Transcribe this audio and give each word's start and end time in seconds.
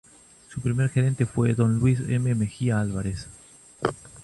Su 0.49 0.61
primer 0.61 0.89
gerente 0.89 1.27
fue 1.27 1.53
don 1.53 1.77
Luis 1.77 1.99
M. 1.99 2.33
Mejía 2.33 2.79
Álvarez. 2.81 3.27